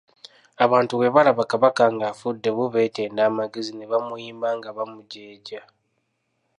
Abantu 0.65 0.93
bwe 0.95 1.13
baalaba 1.15 1.43
Kabaka 1.51 1.83
ng'afudde 1.95 2.49
bo 2.57 2.65
beetenda 2.73 3.21
amagezi 3.29 3.71
ne 3.75 3.85
bamuyimba 3.91 4.47
ng'abamujeeja. 4.57 5.61